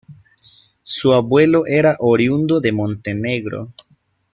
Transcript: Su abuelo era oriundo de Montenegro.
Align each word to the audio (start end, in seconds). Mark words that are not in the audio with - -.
Su 0.81 1.13
abuelo 1.13 1.67
era 1.67 1.95
oriundo 1.99 2.59
de 2.59 2.71
Montenegro. 2.71 3.71